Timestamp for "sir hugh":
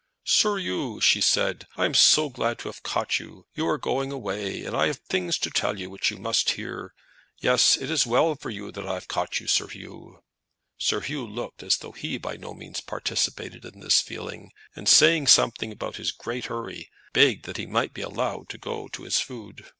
10.79-11.27